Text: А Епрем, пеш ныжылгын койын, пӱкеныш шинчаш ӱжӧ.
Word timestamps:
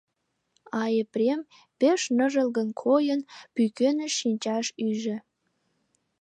А 0.79 0.81
Епрем, 1.01 1.41
пеш 1.79 2.01
ныжылгын 2.17 2.69
койын, 2.81 3.21
пӱкеныш 3.53 4.13
шинчаш 4.19 4.65
ӱжӧ. 4.87 5.17